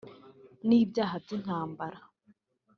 [0.67, 1.99] n’ibyaha by’intambara